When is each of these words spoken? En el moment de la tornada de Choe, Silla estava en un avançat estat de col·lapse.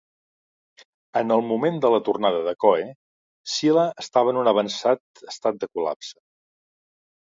En 1.21 1.33
el 1.35 1.43
moment 1.49 1.77
de 1.83 1.91
la 1.97 1.99
tornada 2.09 2.41
de 2.49 2.55
Choe, 2.67 2.89
Silla 3.59 3.87
estava 4.07 4.35
en 4.35 4.43
un 4.45 4.53
avançat 4.57 5.27
estat 5.33 5.65
de 5.65 5.75
col·lapse. 5.75 6.21